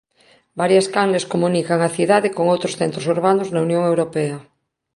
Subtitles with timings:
[0.61, 4.37] Varias canles comunican a cidade con outros centros urbanos na Unión Europea.